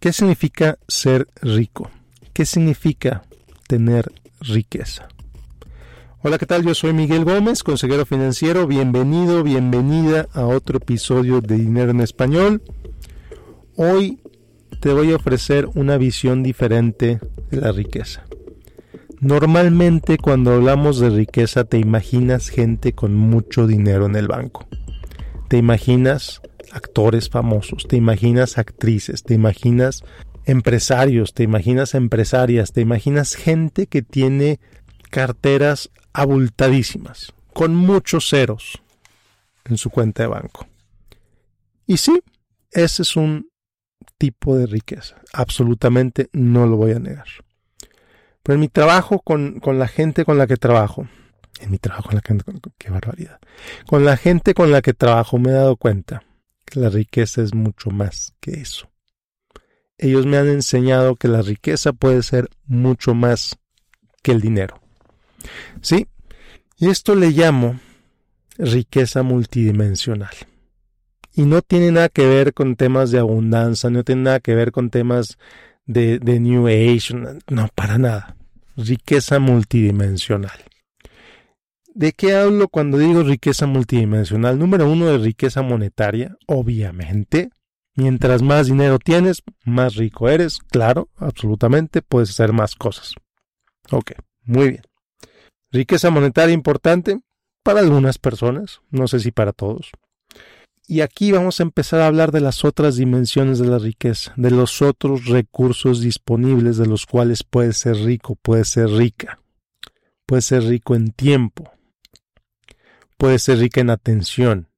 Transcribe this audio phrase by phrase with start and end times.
[0.00, 1.90] ¿Qué significa ser rico?
[2.32, 3.24] ¿Qué significa
[3.66, 5.08] tener riqueza?
[6.22, 6.64] Hola, ¿qué tal?
[6.64, 8.68] Yo soy Miguel Gómez, consejero financiero.
[8.68, 12.62] Bienvenido, bienvenida a otro episodio de Dinero en Español.
[13.74, 14.20] Hoy
[14.80, 17.18] te voy a ofrecer una visión diferente
[17.50, 18.24] de la riqueza.
[19.18, 24.68] Normalmente cuando hablamos de riqueza te imaginas gente con mucho dinero en el banco.
[25.48, 26.40] Te imaginas
[26.72, 30.02] actores famosos, te imaginas actrices, te imaginas
[30.44, 34.60] empresarios, te imaginas empresarias, te imaginas gente que tiene
[35.10, 38.82] carteras abultadísimas, con muchos ceros
[39.64, 40.66] en su cuenta de banco.
[41.86, 42.20] Y sí,
[42.70, 43.50] ese es un
[44.16, 47.28] tipo de riqueza, absolutamente no lo voy a negar.
[48.42, 51.08] Pero en mi trabajo con, con la gente con la que trabajo,
[51.60, 52.44] en mi trabajo con la gente,
[52.78, 53.38] qué barbaridad,
[53.86, 56.22] con la gente con la que trabajo me he dado cuenta
[56.74, 58.90] la riqueza es mucho más que eso.
[59.96, 63.58] Ellos me han enseñado que la riqueza puede ser mucho más
[64.22, 64.80] que el dinero.
[65.80, 66.06] ¿Sí?
[66.76, 67.80] Y esto le llamo
[68.58, 70.34] riqueza multidimensional.
[71.34, 74.72] Y no tiene nada que ver con temas de abundancia, no tiene nada que ver
[74.72, 75.38] con temas
[75.86, 77.14] de, de New Age,
[77.48, 78.36] no, para nada.
[78.76, 80.60] Riqueza multidimensional.
[81.98, 84.56] ¿De qué hablo cuando digo riqueza multidimensional?
[84.56, 87.50] Número uno de riqueza monetaria, obviamente.
[87.96, 90.60] Mientras más dinero tienes, más rico eres.
[90.70, 93.14] Claro, absolutamente, puedes hacer más cosas.
[93.90, 94.12] Ok,
[94.44, 94.82] muy bien.
[95.72, 97.18] Riqueza monetaria importante
[97.64, 99.90] para algunas personas, no sé si para todos.
[100.86, 104.52] Y aquí vamos a empezar a hablar de las otras dimensiones de la riqueza, de
[104.52, 109.40] los otros recursos disponibles de los cuales puedes ser rico, puedes ser rica.
[110.26, 111.72] Puedes ser rico en tiempo,
[113.18, 114.68] Puede ser rica en atención,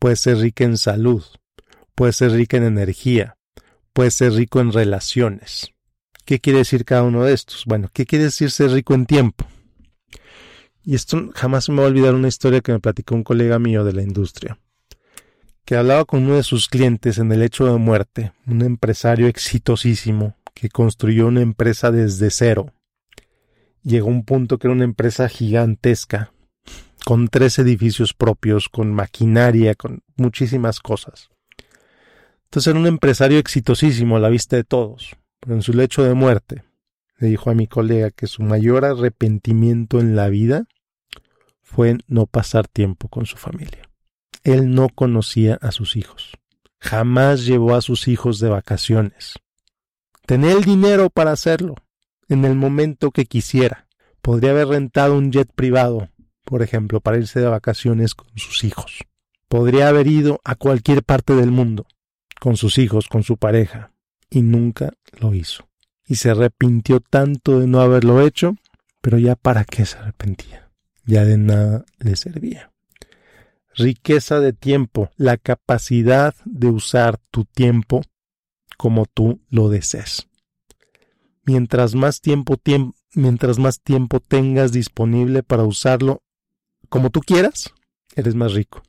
[0.00, 1.22] puede ser rica en salud,
[1.94, 3.38] puede ser rica en energía,
[3.92, 5.70] puede ser rico en relaciones.
[6.24, 7.64] ¿Qué quiere decir cada uno de estos?
[7.64, 9.46] Bueno, ¿qué quiere decir ser rico en tiempo?
[10.82, 13.84] Y esto jamás me va a olvidar una historia que me platicó un colega mío
[13.84, 14.58] de la industria,
[15.64, 20.36] que hablaba con uno de sus clientes en el hecho de muerte, un empresario exitosísimo
[20.54, 22.72] que construyó una empresa desde cero.
[23.84, 26.33] Llegó a un punto que era una empresa gigantesca,
[27.04, 31.30] con tres edificios propios, con maquinaria, con muchísimas cosas.
[32.44, 36.14] Entonces era un empresario exitosísimo a la vista de todos, pero en su lecho de
[36.14, 36.64] muerte
[37.18, 40.66] le dijo a mi colega que su mayor arrepentimiento en la vida
[41.62, 43.88] fue no pasar tiempo con su familia.
[44.42, 46.32] Él no conocía a sus hijos.
[46.78, 49.34] Jamás llevó a sus hijos de vacaciones.
[50.26, 51.76] Tenía el dinero para hacerlo,
[52.28, 53.88] en el momento que quisiera.
[54.22, 56.08] Podría haber rentado un jet privado,
[56.44, 59.04] por ejemplo, para irse de vacaciones con sus hijos.
[59.48, 61.86] Podría haber ido a cualquier parte del mundo,
[62.40, 63.92] con sus hijos, con su pareja,
[64.30, 65.68] y nunca lo hizo.
[66.06, 68.56] Y se arrepintió tanto de no haberlo hecho,
[69.00, 70.70] pero ya para qué se arrepentía.
[71.04, 72.70] Ya de nada le servía.
[73.76, 78.02] Riqueza de tiempo, la capacidad de usar tu tiempo
[78.76, 80.28] como tú lo desees.
[81.44, 82.56] Mientras más tiempo,
[83.14, 86.22] mientras más tiempo tengas disponible para usarlo
[86.88, 87.72] como tú quieras,
[88.14, 88.82] eres más rico.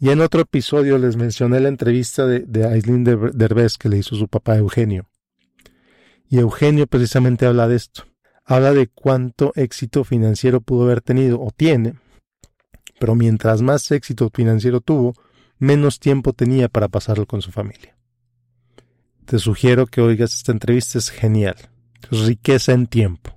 [0.00, 4.14] Y en otro episodio les mencioné la entrevista de, de Aislinn Derbez que le hizo
[4.14, 5.08] su papá Eugenio.
[6.28, 8.04] Y Eugenio precisamente habla de esto.
[8.44, 11.94] Habla de cuánto éxito financiero pudo haber tenido o tiene,
[12.98, 15.14] pero mientras más éxito financiero tuvo,
[15.58, 17.96] menos tiempo tenía para pasarlo con su familia.
[19.24, 21.56] Te sugiero que oigas esta entrevista, es genial.
[22.10, 23.34] Riqueza en tiempo.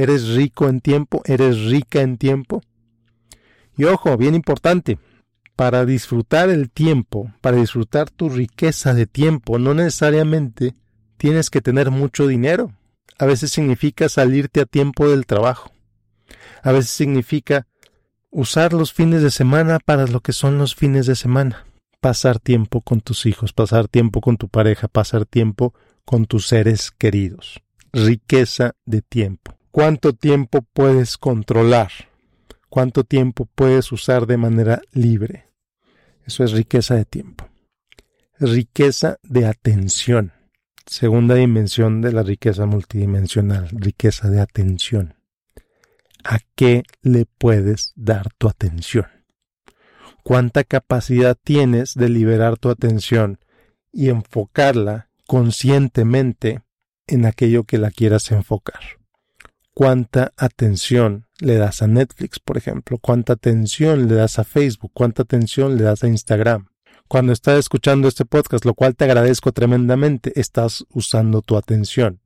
[0.00, 1.20] ¿Eres rico en tiempo?
[1.26, 2.62] ¿Eres rica en tiempo?
[3.76, 4.98] Y ojo, bien importante,
[5.56, 10.74] para disfrutar el tiempo, para disfrutar tu riqueza de tiempo, no necesariamente
[11.18, 12.72] tienes que tener mucho dinero.
[13.18, 15.70] A veces significa salirte a tiempo del trabajo.
[16.62, 17.66] A veces significa
[18.30, 21.66] usar los fines de semana para lo que son los fines de semana.
[22.00, 25.74] Pasar tiempo con tus hijos, pasar tiempo con tu pareja, pasar tiempo
[26.06, 27.60] con tus seres queridos.
[27.92, 31.90] Riqueza de tiempo cuánto tiempo puedes controlar,
[32.68, 35.48] cuánto tiempo puedes usar de manera libre.
[36.26, 37.48] Eso es riqueza de tiempo.
[38.38, 40.32] Riqueza de atención.
[40.86, 45.14] Segunda dimensión de la riqueza multidimensional, riqueza de atención.
[46.24, 49.06] ¿A qué le puedes dar tu atención?
[50.22, 53.38] ¿Cuánta capacidad tienes de liberar tu atención
[53.92, 56.62] y enfocarla conscientemente
[57.06, 58.99] en aquello que la quieras enfocar?
[59.80, 65.22] Cuánta atención le das a Netflix, por ejemplo, cuánta atención le das a Facebook, cuánta
[65.22, 66.66] atención le das a Instagram,
[67.08, 72.20] Cuando estás escuchando este podcast, lo cual te agradezco tremendamente, estás usando tu atención.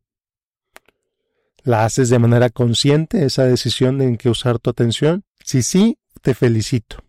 [1.63, 5.23] ¿La haces de manera consciente esa decisión en que usar tu atención?
[5.45, 7.05] Si sí, te felicito.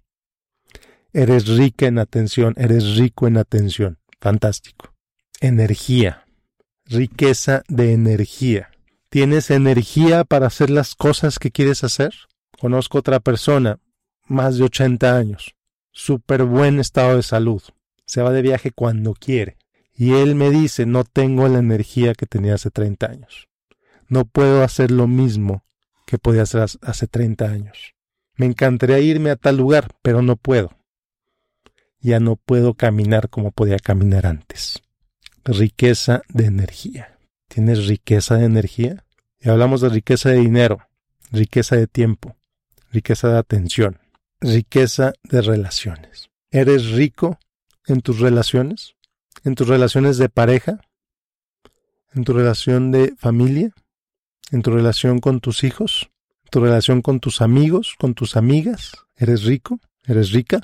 [1.12, 3.98] Eres rica en atención, eres rico en atención.
[4.22, 4.94] Fantástico.
[5.42, 6.24] Energía.
[6.86, 8.75] Riqueza de energía.
[9.16, 12.14] ¿Tienes energía para hacer las cosas que quieres hacer?
[12.60, 13.80] Conozco otra persona,
[14.28, 15.56] más de 80 años,
[15.94, 17.64] súper buen estado de salud,
[18.06, 19.56] se va de viaje cuando quiere.
[19.94, 23.48] Y él me dice, no tengo la energía que tenía hace 30 años.
[24.10, 25.64] No puedo hacer lo mismo
[26.06, 27.94] que podía hacer hace 30 años.
[28.36, 30.78] Me encantaría irme a tal lugar, pero no puedo.
[32.02, 34.84] Ya no puedo caminar como podía caminar antes.
[35.46, 37.18] Riqueza de energía.
[37.48, 39.05] ¿Tienes riqueza de energía?
[39.46, 40.80] Y hablamos de riqueza de dinero,
[41.32, 42.36] riqueza de tiempo,
[42.92, 44.00] riqueza de atención,
[44.42, 46.32] riqueza de relaciones.
[46.50, 47.38] ¿Eres rico
[47.86, 48.96] en tus relaciones?
[49.44, 50.82] ¿En tus relaciones de pareja?
[52.16, 53.72] ¿En tu relación de familia?
[54.50, 56.10] ¿En tu relación con tus hijos?
[56.46, 57.94] ¿En tu relación con tus amigos?
[58.00, 58.94] ¿Con tus amigas?
[59.16, 59.80] ¿Eres rico?
[60.06, 60.62] ¿Eres rica?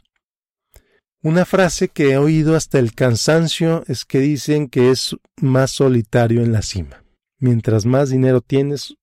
[1.21, 6.41] Una frase que he oído hasta el cansancio es que dicen que es más solitario
[6.41, 7.00] en la cima.
[7.41, 8.97] Mientras más dinero tienes,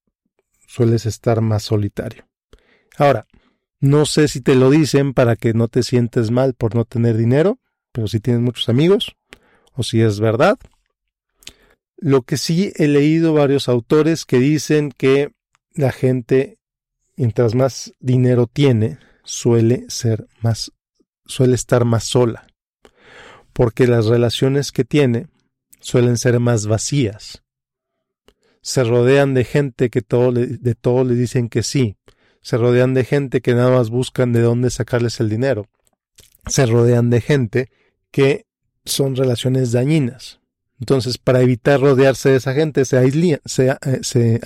[0.65, 2.25] sueles estar más solitario.
[2.97, 3.27] Ahora,
[3.81, 7.17] no sé si te lo dicen para que no te sientes mal por no tener
[7.17, 7.59] dinero,
[7.91, 9.17] pero si tienes muchos amigos,
[9.73, 10.57] o si es verdad.
[11.97, 15.33] Lo que sí he leído varios autores que dicen que
[15.75, 16.59] la gente,
[17.17, 20.71] mientras más dinero tiene, suele ser más,
[21.27, 22.47] suele estar más sola,
[23.53, 25.27] porque las relaciones que tiene
[25.81, 27.43] suelen ser más vacías.
[28.61, 31.97] Se rodean de gente que todo de todo le dicen que sí,
[32.43, 35.67] se rodean de gente que nada más buscan de dónde sacarles el dinero.
[36.47, 37.71] Se rodean de gente
[38.11, 38.47] que
[38.85, 40.41] son relaciones dañinas.
[40.81, 44.41] Entonces, para evitar rodearse de esa gente, se, aislan, se, eh, se,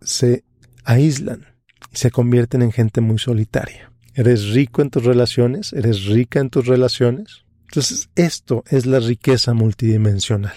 [0.00, 0.44] se
[0.84, 1.46] aíslan
[1.92, 3.92] y se convierten en gente muy solitaria.
[4.14, 5.72] ¿Eres rico en tus relaciones?
[5.72, 7.44] ¿Eres rica en tus relaciones?
[7.64, 10.54] Entonces, esto es la riqueza multidimensional.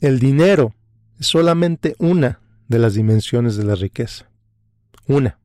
[0.00, 0.74] El dinero
[1.18, 4.30] es solamente una de las dimensiones de la riqueza.
[5.06, 5.38] Una.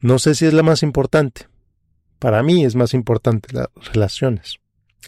[0.00, 1.48] No sé si es la más importante.
[2.18, 4.58] Para mí es más importante las relaciones,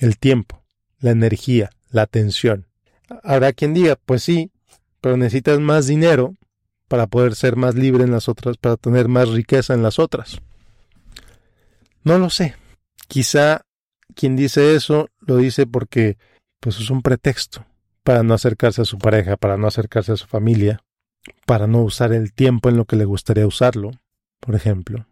[0.01, 0.63] el tiempo,
[1.01, 2.67] la energía, la atención.
[3.25, 4.53] Habrá quien diga, pues sí,
[5.01, 6.37] pero necesitas más dinero
[6.87, 10.41] para poder ser más libre en las otras, para tener más riqueza en las otras.
[12.05, 12.55] No lo sé.
[13.09, 13.63] Quizá
[14.15, 16.19] quien dice eso lo dice porque
[16.61, 17.65] pues es un pretexto
[18.11, 20.83] para no acercarse a su pareja, para no acercarse a su familia,
[21.47, 23.93] para no usar el tiempo en lo que le gustaría usarlo,
[24.41, 25.07] por ejemplo.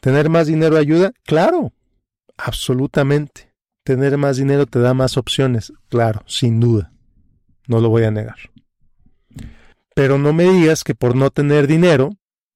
[0.00, 1.12] ¿Tener más dinero ayuda?
[1.22, 1.72] Claro,
[2.36, 3.52] absolutamente.
[3.84, 6.90] Tener más dinero te da más opciones, claro, sin duda.
[7.68, 8.50] No lo voy a negar.
[9.94, 12.10] Pero no me digas que por no tener dinero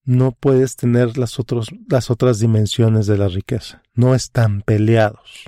[0.04, 1.38] no puedes tener las,
[1.88, 3.80] las otras dimensiones de la riqueza.
[3.94, 5.44] No están peleados.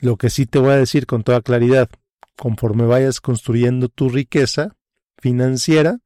[0.00, 1.90] Lo que sí te voy a decir con toda claridad,
[2.38, 4.76] conforme vayas construyendo tu riqueza
[5.18, 5.98] financiera,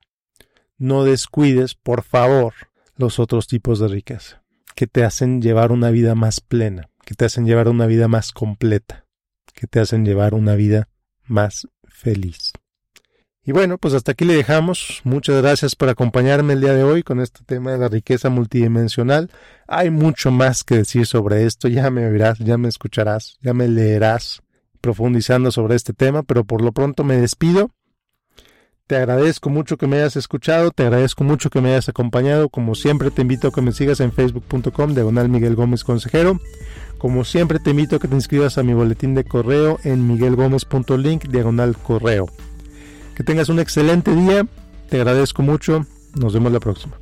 [0.78, 2.54] no descuides, por favor,
[2.96, 4.42] los otros tipos de riqueza,
[4.74, 8.32] que te hacen llevar una vida más plena, que te hacen llevar una vida más
[8.32, 9.06] completa,
[9.52, 10.88] que te hacen llevar una vida
[11.24, 12.52] más feliz.
[13.44, 15.00] Y bueno, pues hasta aquí le dejamos.
[15.02, 19.30] Muchas gracias por acompañarme el día de hoy con este tema de la riqueza multidimensional.
[19.66, 21.66] Hay mucho más que decir sobre esto.
[21.66, 24.41] Ya me oirás, ya me escucharás, ya me leerás
[24.82, 27.70] profundizando sobre este tema, pero por lo pronto me despido.
[28.86, 32.50] Te agradezco mucho que me hayas escuchado, te agradezco mucho que me hayas acompañado.
[32.50, 36.38] Como siempre te invito a que me sigas en facebook.com diagonal Miguel Gómez Consejero.
[36.98, 41.24] Como siempre te invito a que te inscribas a mi boletín de correo en miguelgomez.link
[41.28, 42.28] diagonal correo.
[43.14, 44.46] Que tengas un excelente día,
[44.90, 47.01] te agradezco mucho, nos vemos la próxima.